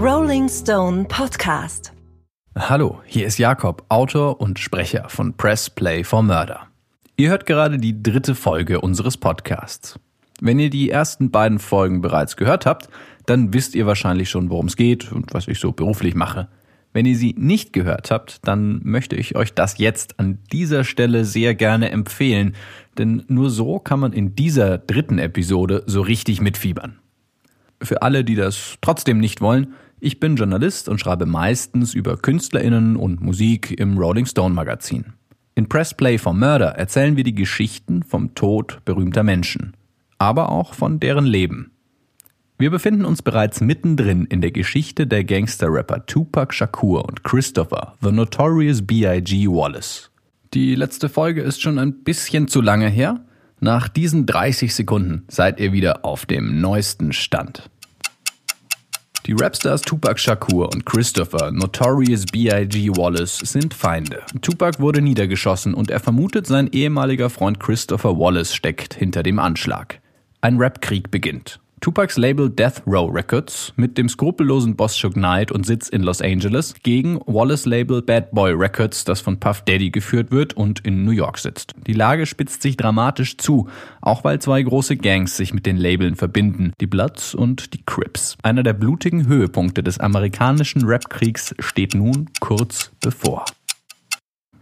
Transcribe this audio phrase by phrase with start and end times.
[0.00, 1.92] Rolling Stone Podcast.
[2.56, 6.68] Hallo, hier ist Jakob, Autor und Sprecher von Press Play for Murder.
[7.18, 10.00] Ihr hört gerade die dritte Folge unseres Podcasts.
[10.40, 12.88] Wenn ihr die ersten beiden Folgen bereits gehört habt,
[13.26, 16.48] dann wisst ihr wahrscheinlich schon, worum es geht und was ich so beruflich mache.
[16.94, 21.26] Wenn ihr sie nicht gehört habt, dann möchte ich euch das jetzt an dieser Stelle
[21.26, 22.56] sehr gerne empfehlen,
[22.96, 27.00] denn nur so kann man in dieser dritten Episode so richtig mitfiebern.
[27.82, 32.96] Für alle, die das trotzdem nicht wollen, ich bin Journalist und schreibe meistens über Künstlerinnen
[32.96, 35.12] und Musik im Rolling Stone Magazin.
[35.54, 39.76] In Press Play for Murder erzählen wir die Geschichten vom Tod berühmter Menschen,
[40.18, 41.72] aber auch von deren Leben.
[42.56, 48.12] Wir befinden uns bereits mittendrin in der Geschichte der Gangster-Rapper Tupac Shakur und Christopher, The
[48.12, 49.48] Notorious B.I.G.
[49.48, 50.10] Wallace.
[50.52, 53.20] Die letzte Folge ist schon ein bisschen zu lange her.
[53.60, 57.70] Nach diesen 30 Sekunden seid ihr wieder auf dem neuesten Stand.
[59.30, 62.88] Die Rapstars Tupac Shakur und Christopher Notorious B.I.G.
[62.96, 64.24] Wallace sind Feinde.
[64.42, 70.00] Tupac wurde niedergeschossen und er vermutet, sein ehemaliger Freund Christopher Wallace steckt hinter dem Anschlag.
[70.40, 71.60] Ein Rapkrieg beginnt.
[71.80, 76.20] Tupacs Label Death Row Records mit dem skrupellosen Boss Shook Knight und Sitz in Los
[76.20, 81.06] Angeles gegen Wallace Label Bad Boy Records, das von Puff Daddy geführt wird und in
[81.06, 81.72] New York sitzt.
[81.86, 83.70] Die Lage spitzt sich dramatisch zu,
[84.02, 88.36] auch weil zwei große Gangs sich mit den Labeln verbinden, die Bloods und die Crips.
[88.42, 93.46] Einer der blutigen Höhepunkte des amerikanischen Rapkriegs steht nun kurz bevor.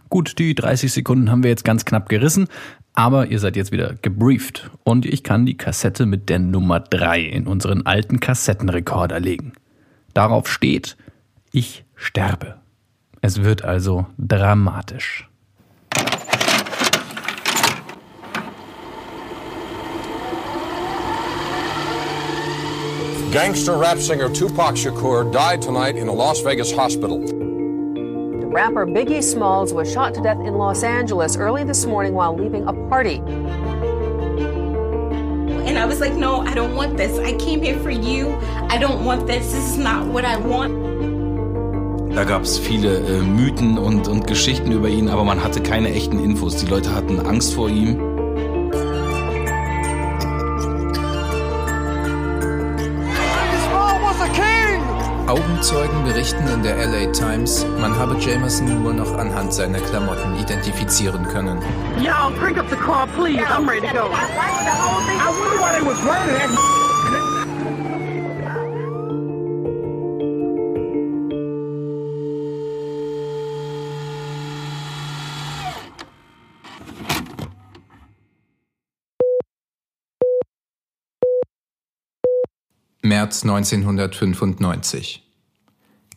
[0.09, 2.47] Gut, die 30 Sekunden haben wir jetzt ganz knapp gerissen,
[2.93, 7.21] aber ihr seid jetzt wieder gebrieft und ich kann die Kassette mit der Nummer 3
[7.21, 9.53] in unseren alten Kassettenrekorder legen.
[10.15, 10.97] Darauf steht,
[11.51, 12.55] ich sterbe.
[13.21, 15.29] Es wird also dramatisch.
[23.31, 27.48] Gangster rap singer Tupac Shakur died tonight in a Las Vegas hospital.
[28.49, 32.67] Rapper Biggie Smalls was shot to death in Los Angeles early this morning while leaving
[32.67, 33.17] a party.
[35.67, 37.19] And I was like, no, I don't want this.
[37.19, 38.35] I came here for you.
[38.71, 39.51] I don't want this.
[39.51, 40.73] This is not what I want.
[42.15, 45.93] Da gab es viele äh, Mythen und, und Geschichten über ihn, aber man hatte keine
[45.93, 46.55] echten Infos.
[46.55, 48.08] Die Leute hatten Angst vor ihm.
[55.29, 61.23] Augenzeugen berichten in der LA Times, man habe Jamerson nur noch anhand seiner Klamotten identifizieren
[61.27, 61.61] können.
[62.01, 63.45] Y'all, crank up the car, please.
[63.45, 64.09] I'm ready to go.
[64.09, 66.88] I wonder why they was running
[83.19, 85.21] März 1995.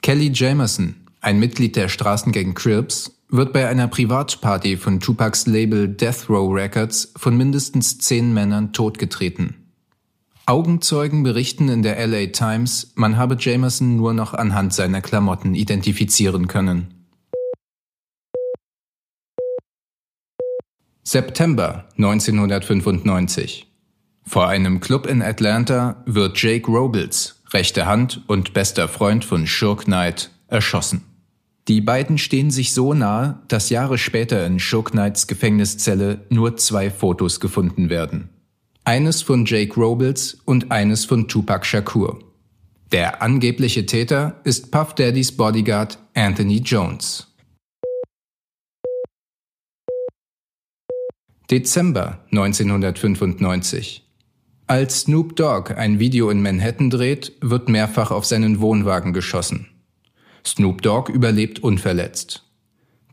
[0.02, 6.28] Kelly Jamerson, ein Mitglied der Straßengang Crips, wird bei einer Privatparty von Tupacs Label Death
[6.28, 9.72] Row Records von mindestens zehn Männern totgetreten.
[10.46, 16.46] Augenzeugen berichten in der LA Times, man habe Jamerson nur noch anhand seiner Klamotten identifizieren
[16.46, 17.08] können.
[21.02, 23.71] September 1995
[24.24, 29.84] vor einem Club in Atlanta wird Jake Robles, rechte Hand und bester Freund von Shook
[29.84, 31.02] Knight, erschossen.
[31.68, 36.90] Die beiden stehen sich so nahe, dass Jahre später in Shook Knights Gefängniszelle nur zwei
[36.90, 38.30] Fotos gefunden werden.
[38.84, 42.18] Eines von Jake Robles und eines von Tupac Shakur.
[42.90, 47.28] Der angebliche Täter ist Puff Daddys Bodyguard Anthony Jones.
[51.48, 54.02] Dezember 1995
[54.66, 59.68] als Snoop Dogg ein Video in Manhattan dreht, wird mehrfach auf seinen Wohnwagen geschossen.
[60.44, 62.44] Snoop Dogg überlebt unverletzt.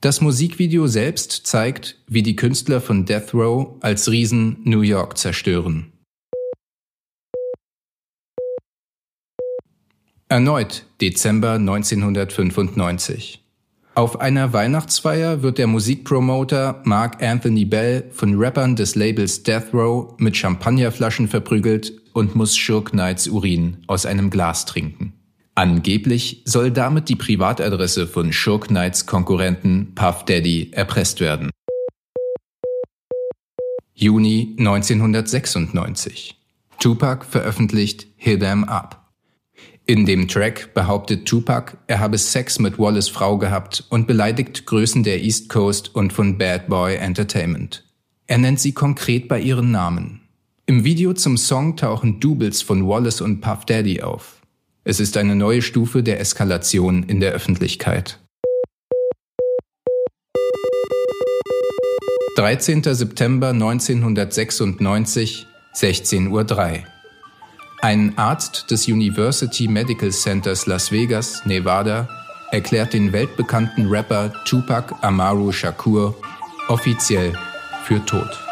[0.02, 5.92] Das Musikvideo selbst zeigt, wie die Künstler von Death Row als Riesen New York zerstören.
[10.30, 13.44] Erneut Dezember 1995.
[13.96, 20.16] Auf einer Weihnachtsfeier wird der Musikpromoter Mark Anthony Bell von Rappern des Labels Death Row
[20.20, 25.14] mit Champagnerflaschen verprügelt und muss Shook Knights Urin aus einem Glas trinken.
[25.56, 31.50] Angeblich soll damit die Privatadresse von Shook Knights Konkurrenten Puff Daddy erpresst werden.
[33.94, 36.38] Juni 1996.
[36.80, 39.09] Tupac veröffentlicht Hit 'em Up.
[39.90, 45.02] In dem Track behauptet Tupac, er habe Sex mit Wallace Frau gehabt und beleidigt Größen
[45.02, 47.84] der East Coast und von Bad Boy Entertainment.
[48.28, 50.22] Er nennt sie konkret bei ihren Namen.
[50.68, 54.44] Im Video zum Song tauchen Doubles von Wallace und Puff Daddy auf.
[54.84, 58.20] Es ist eine neue Stufe der Eskalation in der Öffentlichkeit.
[62.36, 62.84] 13.
[62.84, 66.84] September 1996, 16.03 Uhr.
[67.82, 72.10] Ein Arzt des University Medical Centers Las Vegas, Nevada,
[72.52, 76.14] erklärt den weltbekannten Rapper Tupac Amaru Shakur
[76.68, 77.32] offiziell
[77.86, 78.49] für tot.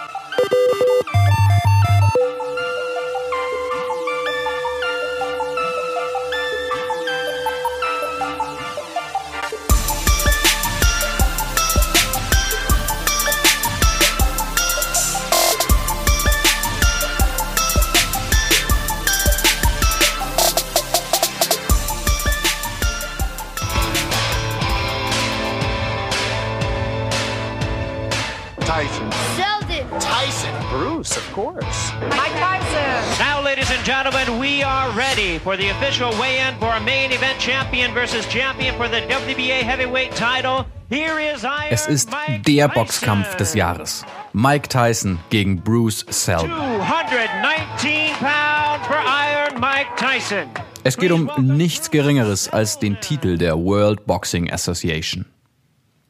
[30.28, 30.70] Tyson.
[30.70, 31.94] Bruce, of course.
[32.02, 33.18] Mike Tyson.
[33.18, 37.40] Now, ladies and gentlemen, we are ready for the official weigh-in for a main event
[37.40, 40.66] champion versus champion for the WBA heavyweight title.
[40.90, 42.74] Here is Iron Es ist Mike der Tyson.
[42.76, 44.06] Boxkampf des Jahres.
[44.34, 46.50] Mike Tyson gegen Bruce Seldon.
[46.50, 50.50] 219 pound for Iron Mike Tyson.
[50.84, 55.26] Es geht um nichts Geringeres als den Titel der World Boxing Association.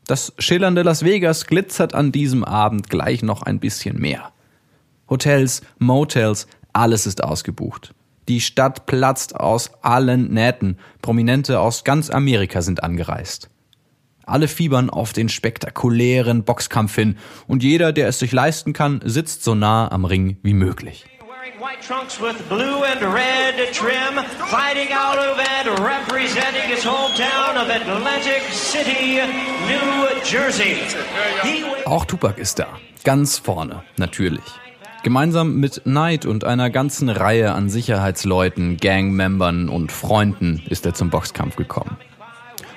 [0.07, 4.31] Das schillernde Las Vegas glitzert an diesem Abend gleich noch ein bisschen mehr.
[5.09, 7.93] Hotels, Motels, alles ist ausgebucht.
[8.29, 10.77] Die Stadt platzt aus allen Nähten.
[11.01, 13.49] Prominente aus ganz Amerika sind angereist.
[14.25, 17.17] Alle fiebern auf den spektakulären Boxkampf hin
[17.47, 21.05] und jeder, der es sich leisten kann, sitzt so nah am Ring wie möglich.
[21.85, 28.41] Trunks with blue and red trim, fighting out of and representing his hometown of Atlantic
[28.51, 29.19] City,
[29.67, 30.77] New Jersey.
[31.85, 32.67] Auch Tupac ist da.
[33.03, 34.43] Ganz vorne, natürlich.
[35.03, 41.09] Gemeinsam mit Knight und einer ganzen Reihe an Sicherheitsleuten, Gangmembern und Freunden ist er zum
[41.09, 41.97] Boxkampf gekommen.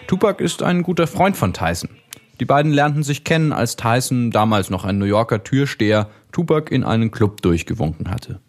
[0.06, 1.90] Tupac ist ein guter Freund von Tyson.
[2.38, 6.84] Die beiden lernten sich kennen, als Tyson, damals noch ein New Yorker Türsteher, Tupac in
[6.84, 8.40] einen Club durchgewunken hatte.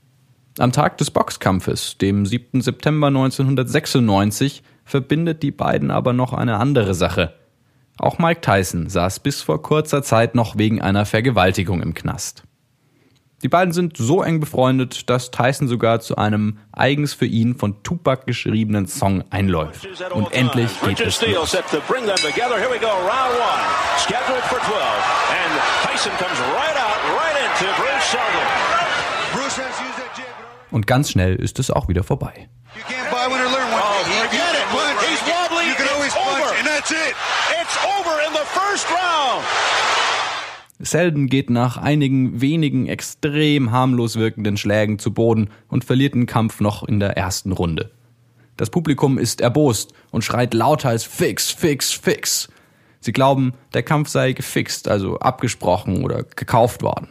[0.59, 2.59] Am Tag des Boxkampfes, dem 7.
[2.59, 7.33] September 1996, verbindet die beiden aber noch eine andere Sache.
[7.97, 12.43] Auch Mike Tyson saß bis vor kurzer Zeit noch wegen einer Vergewaltigung im Knast.
[13.43, 17.81] Die beiden sind so eng befreundet, dass Tyson sogar zu einem eigens für ihn von
[17.81, 19.87] Tupac geschriebenen Song einläuft.
[20.13, 21.51] Und endlich geht es los.
[21.51, 22.57] set to bring them together.
[22.59, 23.63] Here we go, round one.
[23.97, 24.69] Scheduled for 12.
[25.31, 25.51] And
[25.87, 28.01] Tyson comes right out, right into Bruce
[30.71, 32.49] Und ganz schnell ist es auch wieder vorbei.
[32.75, 33.81] You can't buy one or learn one.
[33.81, 34.69] Oh, You forget can it.
[34.71, 35.09] punch.
[35.09, 35.67] He's wobbly.
[35.69, 36.55] You can It's always punch, over.
[36.59, 37.15] and that's it.
[37.61, 39.43] It's over in the first round.
[40.79, 46.59] Selden geht nach einigen wenigen extrem harmlos wirkenden Schlägen zu Boden und verliert den Kampf
[46.59, 47.91] noch in der ersten Runde.
[48.57, 52.49] Das Publikum ist erbost und schreit lauter als Fix, Fix, Fix.
[52.99, 57.09] Sie glauben, der Kampf sei gefixt, also abgesprochen oder gekauft worden.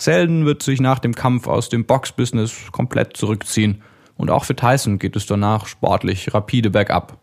[0.00, 3.82] Selden wird sich nach dem Kampf aus dem Boxbusiness komplett zurückziehen
[4.16, 7.18] und auch für Tyson geht es danach sportlich rapide bergab.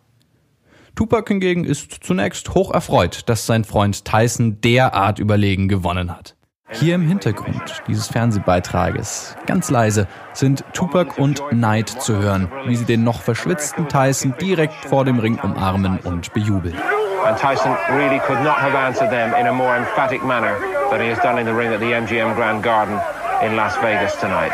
[0.94, 6.36] Tupac hingegen ist zunächst hoch erfreut, dass sein Freund Tyson derart überlegen gewonnen hat.
[6.70, 12.86] Hier im Hintergrund dieses Fernsehbeitrages, ganz leise, sind Tupac und Knight zu hören, wie sie
[12.86, 16.76] den noch verschwitzten Tyson direkt vor dem Ring umarmen und bejubeln.
[17.26, 20.60] And Tyson really could not have answered them in a more emphatic manner
[20.90, 22.96] than he has done in the ring at the MGM Grand Garden
[23.42, 24.54] in Las Vegas tonight.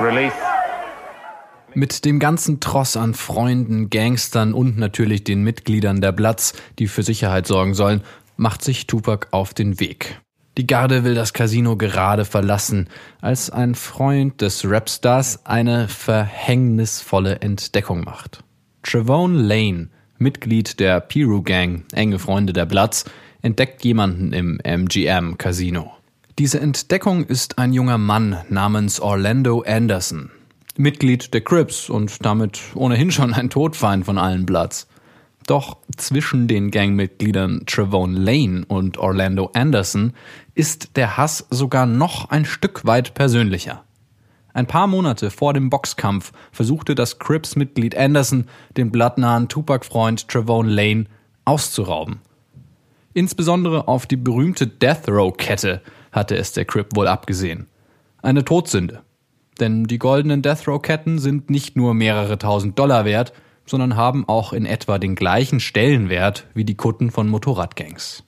[0.00, 0.32] Relief
[1.74, 7.02] Mit dem ganzen Tross an Freunden, Gangstern und natürlich den Mitgliedern der Bloods, die für
[7.02, 8.02] Sicherheit sorgen sollen,
[8.36, 10.20] macht sich Tupac auf den Weg.
[10.58, 12.88] Die Garde will das Casino gerade verlassen,
[13.22, 18.44] als ein Freund des Rapstars eine verhängnisvolle Entdeckung macht.
[18.82, 23.06] Trevone Lane, Mitglied der Piru Gang, enge Freunde der Bloods,
[23.40, 25.92] entdeckt jemanden im MGM Casino.
[26.38, 30.30] Diese Entdeckung ist ein junger Mann namens Orlando Anderson,
[30.76, 34.86] Mitglied der Crips und damit ohnehin schon ein Todfeind von allen Bloods.
[35.46, 40.12] Doch zwischen den Gangmitgliedern Trevone Lane und Orlando Anderson
[40.54, 43.84] ist der Hass sogar noch ein Stück weit persönlicher.
[44.54, 48.46] Ein paar Monate vor dem Boxkampf versuchte das Crips-Mitglied Anderson,
[48.76, 51.06] den blattnahen Tupac-Freund Trevone Lane
[51.44, 52.20] auszurauben.
[53.14, 55.80] Insbesondere auf die berühmte Death Row-Kette
[56.12, 57.66] hatte es der Crip wohl abgesehen.
[58.22, 59.02] Eine Todsünde.
[59.58, 63.32] Denn die goldenen Death Row-Ketten sind nicht nur mehrere tausend Dollar wert,
[63.66, 68.24] sondern haben auch in etwa den gleichen Stellenwert wie die Kutten von Motorradgangs.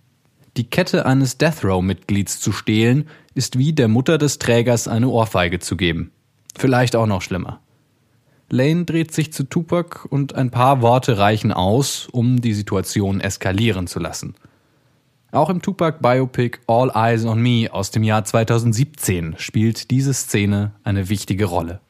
[0.57, 5.59] Die Kette eines Death Row-Mitglieds zu stehlen, ist wie der Mutter des Trägers eine Ohrfeige
[5.59, 6.13] zu geben.
[6.57, 7.61] Vielleicht auch noch schlimmer.
[8.51, 13.89] Lane dreht sich zu Tupac und ein paar Worte reichen aus, um die Situation eskalieren
[13.89, 14.35] zu lassen.
[15.33, 21.09] Auch im Tupac-Biopic All Eyes on Me aus dem Jahr 2017 spielt diese Szene eine
[21.09, 21.81] wichtige Rolle.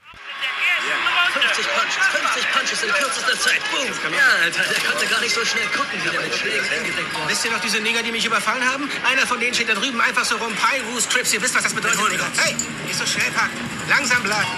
[4.45, 7.31] Alter, der konnte gar nicht so schnell gucken, wie der mit Schlägen eingedeckt wurde.
[7.31, 8.91] Wisst ihr noch diese Neger, die mich überfallen haben?
[9.11, 10.53] Einer von denen steht da drüben einfach so rum.
[10.53, 11.33] Pie, Roos, Trips.
[11.33, 11.97] Ihr wisst, was das bedeutet.
[12.37, 13.57] Hey, nicht so schnell packen.
[13.89, 14.51] Langsam bleiben.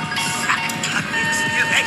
[1.54, 1.84] Hier weg.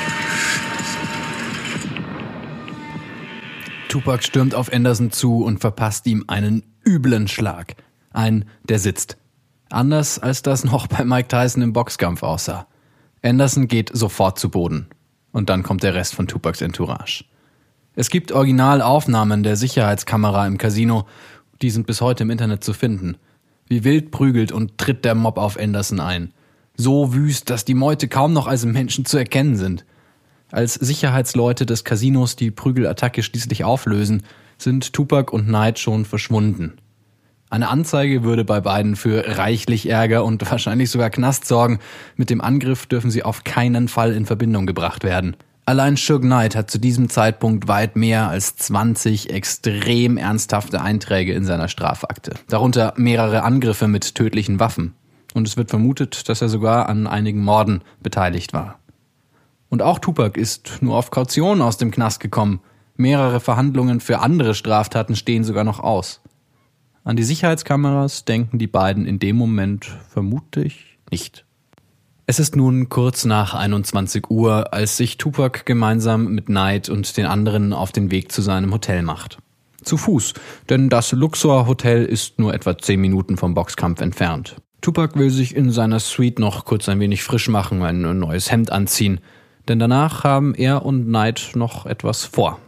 [3.89, 7.75] Tupac stürmt auf Anderson zu und verpasst ihm einen üblen Schlag.
[8.13, 9.17] Ein, der sitzt.
[9.69, 12.65] Anders als das noch bei Mike Tyson im Boxkampf aussah.
[13.21, 14.87] Anderson geht sofort zu Boden.
[15.33, 17.25] Und dann kommt der Rest von Tupacs Entourage.
[17.99, 21.05] Es gibt Originalaufnahmen der Sicherheitskamera im Casino.
[21.61, 23.17] Die sind bis heute im Internet zu finden.
[23.67, 26.31] Wie wild prügelt und tritt der Mob auf Anderson ein.
[26.77, 29.83] So wüst, dass die Meute kaum noch als Menschen zu erkennen sind.
[30.49, 34.23] Als Sicherheitsleute des Casinos die Prügelattacke schließlich auflösen,
[34.57, 36.77] sind Tupac und Knight schon verschwunden.
[37.49, 41.79] Eine Anzeige würde bei beiden für reichlich Ärger und wahrscheinlich sogar Knast sorgen.
[42.15, 45.35] Mit dem Angriff dürfen sie auf keinen Fall in Verbindung gebracht werden.
[45.69, 51.45] Allein Suge Knight hat zu diesem Zeitpunkt weit mehr als 20 extrem ernsthafte Einträge in
[51.45, 52.33] seiner Strafakte.
[52.47, 54.95] Darunter mehrere Angriffe mit tödlichen Waffen.
[55.35, 58.79] Und es wird vermutet, dass er sogar an einigen Morden beteiligt war.
[59.69, 62.61] Und auch Tupac ist nur auf Kaution aus dem Knast gekommen.
[62.95, 66.21] Mehrere Verhandlungen für andere Straftaten stehen sogar noch aus.
[67.03, 71.45] An die Sicherheitskameras denken die beiden in dem Moment vermutlich nicht.
[72.29, 77.25] Es ist nun kurz nach 21 Uhr, als sich Tupac gemeinsam mit Knight und den
[77.25, 79.39] anderen auf den Weg zu seinem Hotel macht.
[79.81, 80.35] Zu Fuß,
[80.69, 84.57] denn das Luxor Hotel ist nur etwa 10 Minuten vom Boxkampf entfernt.
[84.81, 88.71] Tupac will sich in seiner Suite noch kurz ein wenig frisch machen, ein neues Hemd
[88.71, 89.21] anziehen,
[89.67, 92.59] denn danach haben er und Knight noch etwas vor.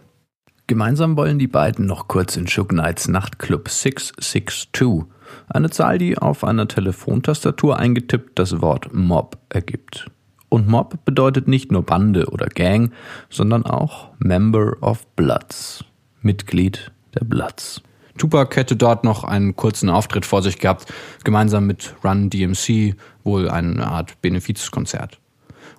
[0.65, 5.03] Gemeinsam wollen die beiden noch kurz in Suge Knights Nachtclub 662,
[5.47, 10.09] eine Zahl, die auf einer Telefontastatur eingetippt das Wort Mob ergibt.
[10.49, 12.91] Und Mob bedeutet nicht nur Bande oder Gang,
[13.29, 15.85] sondern auch Member of Bloods,
[16.21, 17.81] Mitglied der Bloods.
[18.17, 20.91] Tupac hätte dort noch einen kurzen Auftritt vor sich gehabt,
[21.23, 25.19] gemeinsam mit Run DMC, wohl eine Art Benefizkonzert.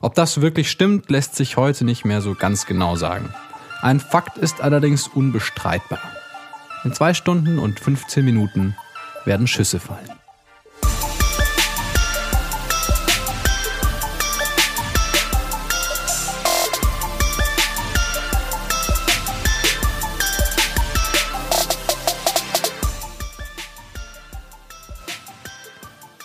[0.00, 3.28] Ob das wirklich stimmt, lässt sich heute nicht mehr so ganz genau sagen.
[3.82, 6.00] Ein Fakt ist allerdings unbestreitbar.
[6.84, 8.74] In zwei Stunden und 15 Minuten
[9.24, 10.10] werden Schüsse fallen.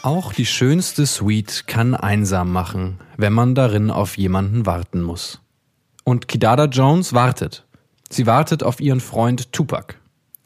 [0.08, 5.42] Auch die schönste Suite kann einsam machen, wenn man darin auf jemanden warten muss.
[6.06, 7.66] Und Kidada Jones wartet.
[8.10, 9.96] Sie wartet auf ihren Freund Tupac.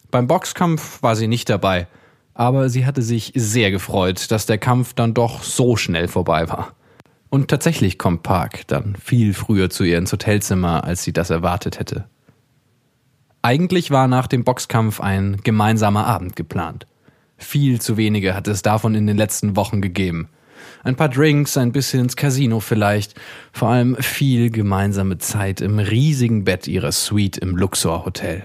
[0.09, 1.87] Beim Boxkampf war sie nicht dabei,
[2.33, 6.73] aber sie hatte sich sehr gefreut, dass der Kampf dann doch so schnell vorbei war.
[7.29, 11.79] Und tatsächlich kommt Park dann viel früher zu ihr ins Hotelzimmer, als sie das erwartet
[11.79, 12.05] hätte.
[13.41, 16.87] Eigentlich war nach dem Boxkampf ein gemeinsamer Abend geplant.
[17.37, 20.29] Viel zu wenige hat es davon in den letzten Wochen gegeben.
[20.83, 23.15] Ein paar Drinks, ein bisschen ins Casino vielleicht,
[23.51, 28.43] vor allem viel gemeinsame Zeit im riesigen Bett ihrer Suite im Luxor Hotel.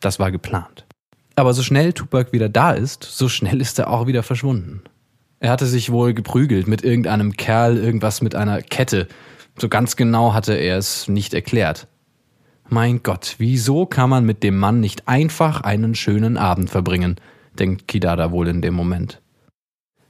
[0.00, 0.87] Das war geplant.
[1.38, 4.82] Aber so schnell Tupac wieder da ist, so schnell ist er auch wieder verschwunden.
[5.38, 9.06] Er hatte sich wohl geprügelt mit irgendeinem Kerl, irgendwas mit einer Kette.
[9.56, 11.86] So ganz genau hatte er es nicht erklärt.
[12.68, 17.20] Mein Gott, wieso kann man mit dem Mann nicht einfach einen schönen Abend verbringen?
[17.56, 19.22] denkt Kidada wohl in dem Moment.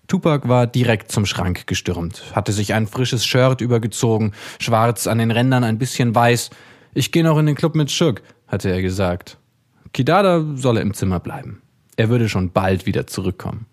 [0.07, 5.31] Tupac war direkt zum Schrank gestürmt, hatte sich ein frisches Shirt übergezogen, schwarz an den
[5.31, 6.49] Rändern ein bisschen weiß.
[6.95, 9.37] Ich gehe noch in den Club mit Shook, hatte er gesagt.
[9.93, 11.63] Kidada solle im Zimmer bleiben.
[11.97, 13.67] Er würde schon bald wieder zurückkommen.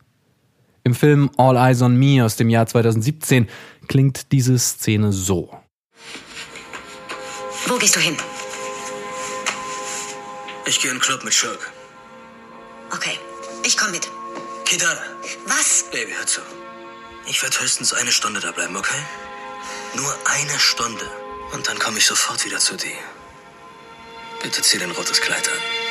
[0.83, 3.47] Im Film All Eyes on Me aus dem Jahr 2017
[3.87, 5.51] klingt diese Szene so.
[7.67, 8.15] Wo gehst du hin?
[10.67, 11.71] Ich gehe in den Club mit Shook.
[12.91, 13.17] Okay,
[13.63, 14.09] ich komme mit.
[14.65, 15.01] Kidana.
[15.47, 15.85] Was?
[15.91, 16.41] Baby, hör zu.
[17.27, 19.01] Ich werde höchstens eine Stunde da bleiben, okay?
[19.95, 21.05] Nur eine Stunde.
[21.53, 22.97] Und dann komme ich sofort wieder zu dir.
[24.43, 25.84] Bitte zieh dein rotes Kleid an.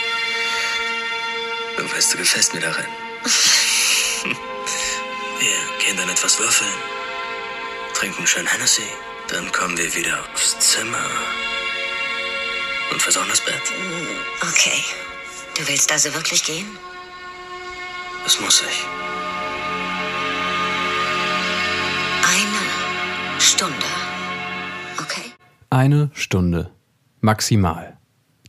[1.77, 2.87] Du weißt, du gefällst mir darin.
[4.25, 6.73] wir gehen dann etwas würfeln,
[7.95, 8.87] trinken schön Hennessy,
[9.29, 11.11] dann kommen wir wieder aufs Zimmer
[12.93, 13.63] und versauen das Bett.
[14.43, 14.85] Okay.
[15.57, 16.67] Du willst also wirklich gehen?
[18.25, 18.85] Das muss ich.
[22.35, 23.87] Eine Stunde.
[25.01, 25.33] Okay?
[25.71, 26.73] Eine Stunde.
[27.21, 27.99] Maximal.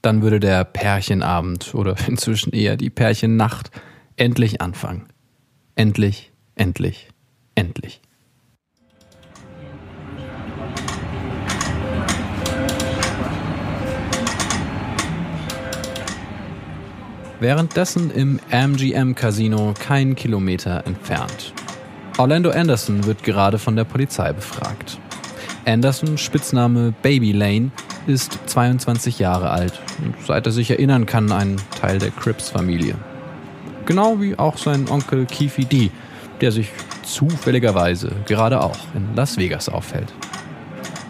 [0.05, 3.71] Dann würde der Pärchenabend oder inzwischen eher die Pärchennacht
[4.17, 5.07] endlich anfangen.
[5.73, 7.09] Endlich, endlich,
[7.55, 8.01] endlich.
[17.39, 21.51] Währenddessen im MGM Casino kein Kilometer entfernt.
[22.19, 24.99] Orlando Anderson wird gerade von der Polizei befragt.
[25.65, 27.71] Anderson, Spitzname Baby Lane,
[28.07, 32.95] ist 22 Jahre alt und seit er sich erinnern kann, ein Teil der Crips-Familie.
[33.85, 35.91] Genau wie auch sein Onkel Keefe D,
[36.41, 36.69] der sich
[37.03, 40.13] zufälligerweise gerade auch in Las Vegas aufhält.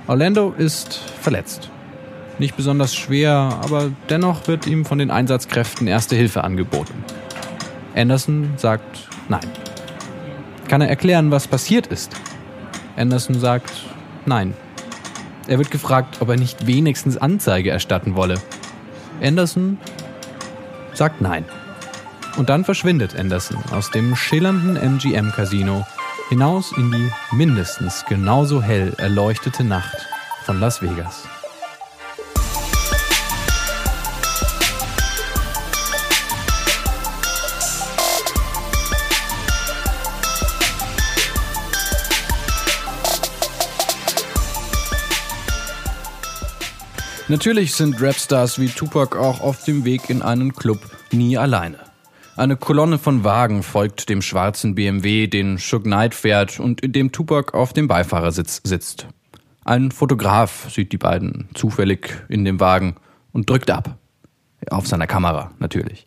[0.07, 1.69] Orlando ist verletzt.
[2.37, 7.03] Nicht besonders schwer, aber dennoch wird ihm von den Einsatzkräften erste Hilfe angeboten.
[7.95, 9.47] Anderson sagt nein.
[10.67, 12.11] Kann er erklären, was passiert ist?
[12.97, 13.71] Anderson sagt
[14.25, 14.53] nein.
[15.47, 18.35] Er wird gefragt, ob er nicht wenigstens Anzeige erstatten wolle.
[19.21, 19.77] Anderson
[20.93, 21.45] sagt nein.
[22.37, 25.85] Und dann verschwindet Anderson aus dem schillernden MGM Casino
[26.29, 29.95] hinaus in die mindestens genauso hell erleuchtete Nacht
[30.43, 31.27] von Las Vegas.
[47.27, 50.79] Natürlich sind Rapstars wie Tupac auch auf dem Weg in einen Club
[51.11, 51.79] nie alleine.
[52.35, 57.11] Eine Kolonne von Wagen folgt dem schwarzen BMW, den Suge Knight fährt und in dem
[57.11, 59.07] Tupac auf dem Beifahrersitz sitzt.
[59.63, 62.97] Ein Fotograf sieht die beiden zufällig in dem Wagen
[63.31, 63.97] und drückt ab.
[64.69, 66.05] Auf seiner Kamera, natürlich.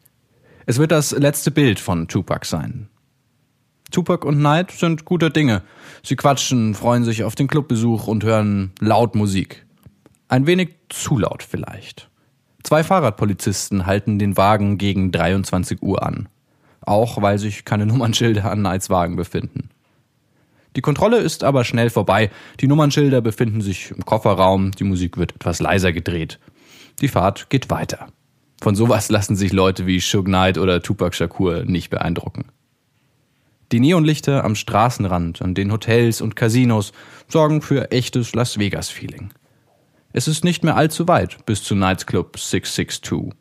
[0.67, 2.91] Es wird das letzte Bild von Tupac sein.
[3.91, 5.63] Tupac und Knight sind guter Dinge.
[6.05, 9.65] Sie quatschen, freuen sich auf den Clubbesuch und hören laut Musik.
[10.29, 12.11] Ein wenig zu laut vielleicht.
[12.63, 16.29] Zwei Fahrradpolizisten halten den Wagen gegen 23 Uhr an.
[16.83, 19.71] Auch weil sich keine Nummernschilder an Knights Wagen befinden.
[20.77, 22.31] Die Kontrolle ist aber schnell vorbei.
[22.61, 26.39] Die Nummernschilder befinden sich im Kofferraum, die Musik wird etwas leiser gedreht.
[27.01, 28.09] Die Fahrt geht weiter.
[28.61, 32.45] Von sowas lassen sich Leute wie Suge Knight oder Tupac Shakur nicht beeindrucken.
[33.73, 36.93] Die Neonlichter am Straßenrand, an den Hotels und Casinos
[37.29, 39.31] sorgen für echtes Las Vegas-Feeling.
[40.13, 43.35] Es ist nicht mehr allzu weit bis zu Nights Club 662,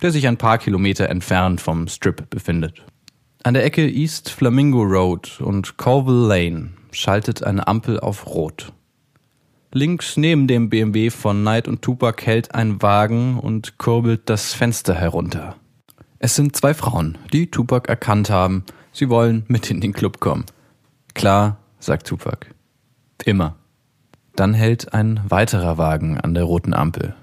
[0.00, 2.82] der sich ein paar Kilometer entfernt vom Strip befindet.
[3.42, 8.72] An der Ecke East Flamingo Road und Colville Lane schaltet eine Ampel auf Rot.
[9.70, 14.94] Links neben dem BMW von Knight und Tupac hält ein Wagen und kurbelt das Fenster
[14.94, 15.56] herunter.
[16.18, 18.64] Es sind zwei Frauen, die Tupac erkannt haben.
[18.92, 20.46] Sie wollen mit in den Club kommen.
[21.12, 22.46] Klar, sagt Tupac.
[23.26, 23.56] Immer.
[24.36, 27.14] Dann hält ein weiterer Wagen an der roten Ampel.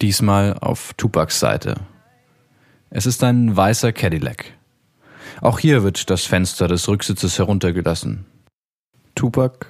[0.00, 1.76] Diesmal auf Tupacs Seite.
[2.90, 4.46] Es ist ein weißer Cadillac.
[5.40, 8.24] Auch hier wird das Fenster des Rücksitzes heruntergelassen.
[9.14, 9.66] Tupac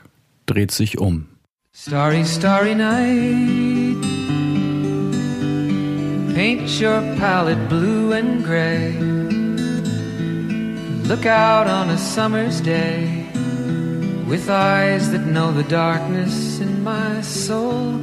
[0.47, 1.27] dreht sich um.
[1.73, 4.03] Starry, starry night.
[6.35, 8.93] Paint your palette blue and gray.
[11.09, 13.14] Look out on a summer's day
[14.27, 18.01] with eyes that know the darkness in my soul.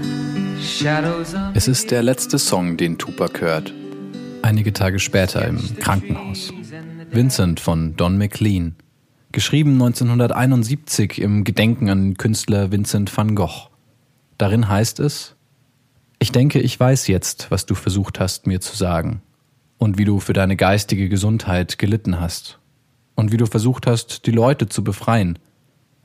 [1.54, 3.74] Es ist der letzte Song, den Tupac hört.
[4.42, 6.54] Einige Tage später im Krankenhaus.
[7.12, 8.76] Vincent von Don McLean.
[9.32, 13.70] Geschrieben 1971 im Gedenken an den Künstler Vincent van Gogh.
[14.38, 15.36] Darin heißt es,
[16.20, 19.22] ich denke, ich weiß jetzt, was du versucht hast, mir zu sagen.
[19.78, 22.60] Und wie du für deine geistige Gesundheit gelitten hast.
[23.16, 25.40] Und wie du versucht hast, die Leute zu befreien.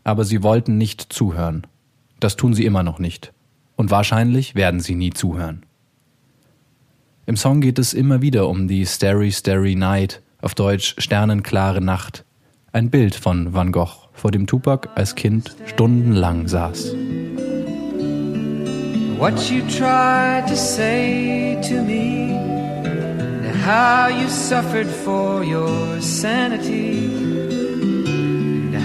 [0.06, 1.66] Aber sie wollten nicht zuhören.
[2.20, 3.32] Das tun sie immer noch nicht.
[3.74, 5.66] Und wahrscheinlich werden sie nie zuhören.
[7.26, 12.24] Im Song geht es immer wieder um die Starry Starry Night, auf Deutsch Sternenklare Nacht.
[12.72, 16.94] Ein Bild von Van Gogh, vor dem Tupac als Kind stundenlang saß.
[19.18, 22.38] What you tried to say to me,
[23.66, 27.10] how you suffered for your sanity,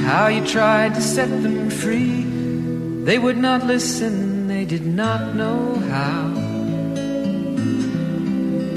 [0.06, 2.26] how you tried to set them free.
[3.06, 6.32] They would not listen, they did not know how.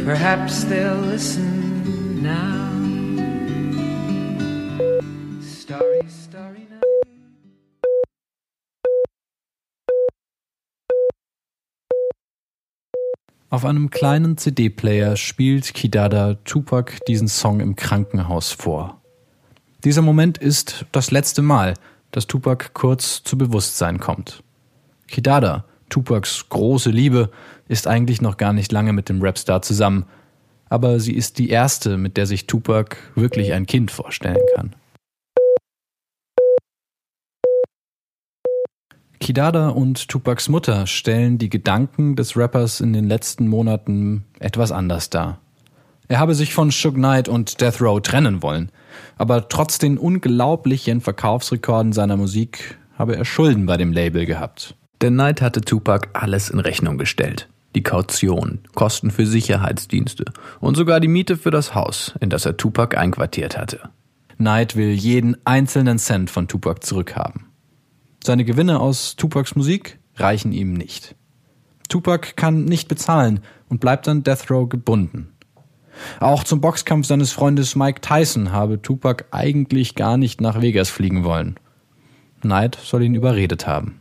[0.05, 2.71] Perhaps they'll listen now.
[5.41, 6.83] Starry, starry night.
[13.51, 19.04] Auf einem kleinen CD-Player spielt Kidada Tupac diesen Song im Krankenhaus vor.
[19.85, 21.75] Dieser Moment ist das letzte Mal,
[22.11, 24.43] dass Tupac kurz zu Bewusstsein kommt.
[25.09, 27.31] Kidada, Tupacs große Liebe,
[27.69, 30.07] ist eigentlich noch gar nicht lange mit dem Rapstar zusammen,
[30.71, 34.75] aber sie ist die erste, mit der sich Tupac wirklich ein Kind vorstellen kann.
[39.21, 45.11] Kidada und Tupacs Mutter stellen die Gedanken des Rappers in den letzten Monaten etwas anders
[45.11, 45.41] dar.
[46.09, 48.71] Er habe sich von Suge Knight und Death Row trennen wollen,
[49.17, 54.75] aber trotz den unglaublichen Verkaufsrekorden seiner Musik habe er Schulden bei dem Label gehabt.
[55.03, 57.49] Denn Knight hatte Tupac alles in Rechnung gestellt.
[57.75, 60.25] Die Kaution, Kosten für Sicherheitsdienste
[60.61, 63.81] und sogar die Miete für das Haus, in das er Tupac einquartiert hatte.
[64.37, 67.47] Knight will jeden einzelnen Cent von Tupac zurückhaben.
[68.23, 71.17] Seine Gewinne aus Tupacs Musik reichen ihm nicht.
[71.89, 75.34] Tupac kann nicht bezahlen und bleibt an Death Row gebunden.
[76.21, 81.25] Auch zum Boxkampf seines Freundes Mike Tyson habe Tupac eigentlich gar nicht nach Vegas fliegen
[81.25, 81.57] wollen.
[82.41, 84.01] Knight soll ihn überredet haben.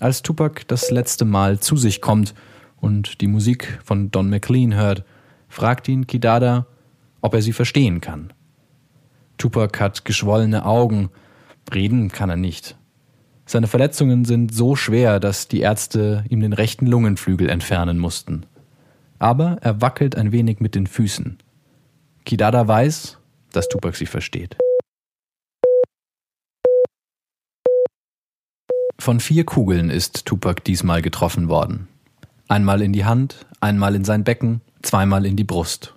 [0.00, 2.34] Als Tupac das letzte Mal zu sich kommt
[2.80, 5.04] und die Musik von Don McLean hört,
[5.48, 6.66] fragt ihn Kidada,
[7.20, 8.32] ob er sie verstehen kann.
[9.38, 11.10] Tupac hat geschwollene Augen,
[11.72, 12.76] reden kann er nicht.
[13.46, 18.46] Seine Verletzungen sind so schwer, dass die Ärzte ihm den rechten Lungenflügel entfernen mussten.
[19.18, 21.38] Aber er wackelt ein wenig mit den Füßen.
[22.24, 23.18] Kidada weiß,
[23.52, 24.56] dass Tupac sie versteht.
[28.98, 31.88] Von vier Kugeln ist Tupac diesmal getroffen worden.
[32.46, 35.94] Einmal in die Hand, einmal in sein Becken, zweimal in die Brust.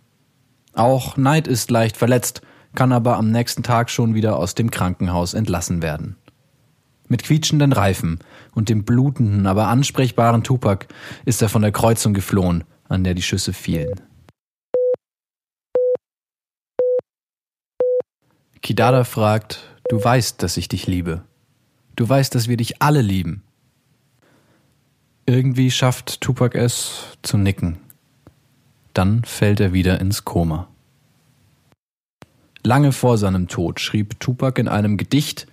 [0.73, 2.41] Auch Knight ist leicht verletzt,
[2.73, 6.17] kann aber am nächsten Tag schon wieder aus dem Krankenhaus entlassen werden.
[7.07, 8.19] Mit quietschenden Reifen
[8.53, 10.87] und dem blutenden, aber ansprechbaren Tupac
[11.25, 14.01] ist er von der Kreuzung geflohen, an der die Schüsse fielen.
[18.61, 21.23] Kidada fragt, du weißt, dass ich dich liebe.
[21.95, 23.43] Du weißt, dass wir dich alle lieben.
[25.27, 27.77] Irgendwie schafft Tupac es zu nicken.
[28.93, 30.67] Dann fällt er wieder ins Koma.
[32.63, 35.45] Lange vor seinem Tod schrieb Tupac in einem Gedicht,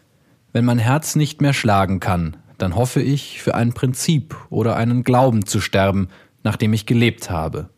[0.53, 5.03] wenn mein Herz nicht mehr schlagen kann, dann hoffe ich, für ein Prinzip oder einen
[5.03, 6.09] Glauben zu sterben,
[6.45, 7.71] nach dem ich gelebt habe.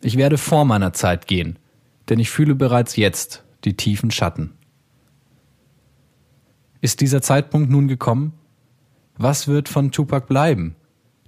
[0.00, 1.58] Ich werde vor meiner Zeit gehen,
[2.08, 4.54] denn ich fühle bereits jetzt die tiefen Schatten.
[6.80, 8.32] Ist dieser Zeitpunkt nun gekommen?
[9.16, 10.74] Was wird von Tupac bleiben?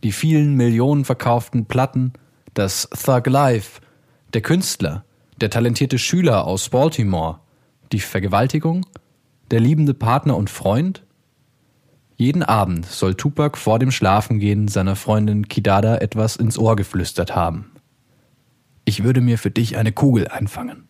[0.03, 2.13] Die vielen Millionen verkauften Platten,
[2.55, 3.81] das Thug Life,
[4.33, 5.05] der Künstler,
[5.41, 7.39] der talentierte Schüler aus Baltimore,
[7.93, 8.85] die Vergewaltigung,
[9.51, 11.05] der liebende Partner und Freund?
[12.17, 17.73] Jeden Abend soll Tupac vor dem Schlafengehen seiner Freundin Kidada etwas ins Ohr geflüstert haben.
[18.85, 20.89] Ich würde mir für dich eine Kugel einfangen.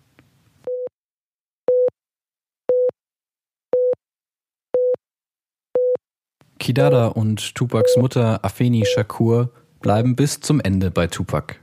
[6.58, 11.56] Kidada und Tupacs Mutter Afeni Shakur bleiben bis zum Ende bei Tupac.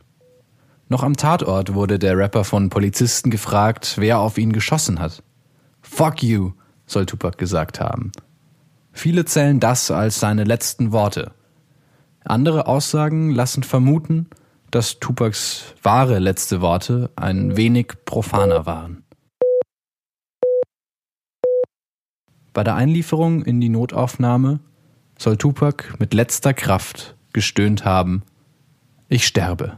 [0.90, 5.24] Noch am Tatort wurde der Rapper von Polizisten gefragt, wer auf ihn geschossen hat.
[5.82, 6.52] Fuck you,
[6.92, 8.12] soll Tupac gesagt haben.
[8.92, 11.32] Viele zählen das als seine letzten Worte.
[12.24, 14.30] Andere Aussagen lassen vermuten,
[14.70, 19.04] dass Tupacs wahre letzte Worte ein wenig profaner waren.
[22.54, 24.60] Bei der Einlieferung in die Notaufnahme
[25.18, 28.24] soll Tupac mit letzter Kraft gestöhnt haben,
[29.08, 29.78] ich sterbe.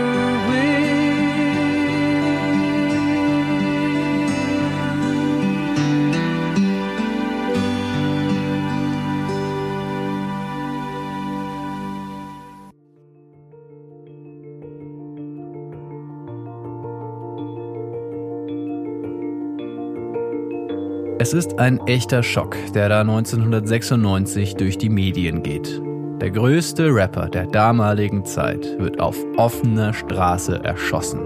[21.31, 25.81] Es ist ein echter Schock, der da 1996 durch die Medien geht.
[26.19, 31.21] Der größte Rapper der damaligen Zeit wird auf offener Straße erschossen.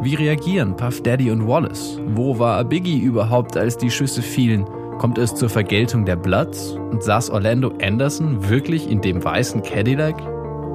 [0.00, 2.00] Wie reagieren Puff Daddy und Wallace?
[2.14, 4.64] Wo war Biggie überhaupt, als die Schüsse fielen?
[4.96, 6.78] Kommt es zur Vergeltung der Bloods?
[6.92, 10.16] Und saß Orlando Anderson wirklich in dem weißen Cadillac?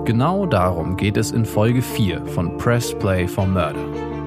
[0.06, 4.19] Genau darum geht es in Folge 4 von Press Play for Murder.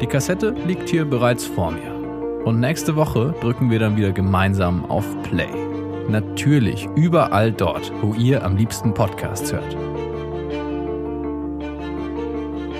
[0.00, 1.94] Die Kassette liegt hier bereits vor mir.
[2.44, 5.48] Und nächste Woche drücken wir dann wieder gemeinsam auf Play.
[6.08, 9.76] Natürlich überall dort, wo ihr am liebsten Podcasts hört.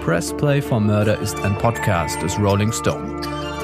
[0.05, 3.20] Press Play for Murder ist ein Podcast des Rolling Stone.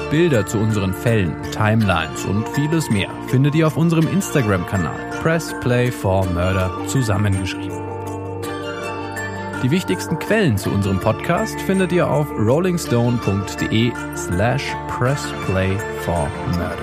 [0.09, 5.91] Bilder zu unseren Fällen, Timelines und vieles mehr findet ihr auf unserem Instagram-Kanal Press Play
[5.91, 7.82] for Murder zusammengeschrieben.
[9.63, 16.77] Die wichtigsten Quellen zu unserem Podcast findet ihr auf rollingstone.de slash pressplayformurder.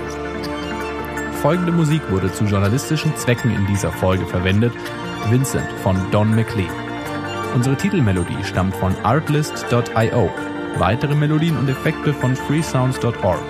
[1.43, 4.73] Folgende Musik wurde zu journalistischen Zwecken in dieser Folge verwendet.
[5.29, 6.73] Vincent von Don McLean.
[7.55, 10.31] Unsere Titelmelodie stammt von artlist.io.
[10.79, 13.43] Weitere Melodien und Effekte von freesounds.org.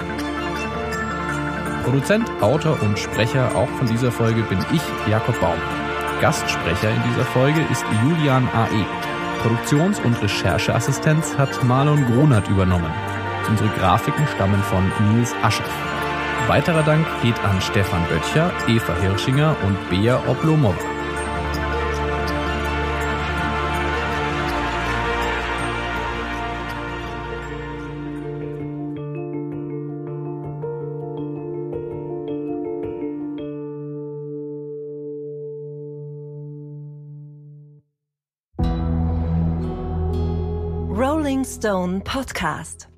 [1.85, 5.59] Produzent, Autor und Sprecher auch von dieser Folge bin ich, Jakob Baum.
[6.21, 9.10] Gastsprecher in dieser Folge ist Julian A.E.
[9.43, 12.93] Produktions- und Rechercheassistenz hat Marlon Gronert übernommen.
[13.49, 15.65] Unsere Grafiken stammen von Nils Ascher.
[16.47, 21.00] Weiterer Dank geht an Stefan Böttcher, Eva Hirschinger und Bea Oblomova.
[41.45, 42.90] Stone Podcast.